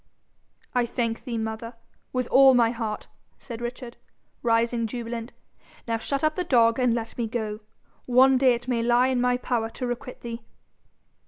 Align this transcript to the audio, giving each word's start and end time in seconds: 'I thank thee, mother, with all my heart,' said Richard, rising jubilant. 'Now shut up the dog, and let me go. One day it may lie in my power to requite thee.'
'I 0.73 0.87
thank 0.87 1.25
thee, 1.25 1.37
mother, 1.37 1.75
with 2.11 2.25
all 2.31 2.55
my 2.55 2.71
heart,' 2.71 3.05
said 3.37 3.61
Richard, 3.61 3.97
rising 4.41 4.87
jubilant. 4.87 5.31
'Now 5.87 5.99
shut 5.99 6.23
up 6.23 6.33
the 6.35 6.43
dog, 6.43 6.79
and 6.79 6.95
let 6.95 7.15
me 7.19 7.27
go. 7.27 7.59
One 8.07 8.35
day 8.39 8.55
it 8.55 8.67
may 8.67 8.81
lie 8.81 9.09
in 9.09 9.21
my 9.21 9.37
power 9.37 9.69
to 9.69 9.85
requite 9.85 10.21
thee.' 10.21 10.41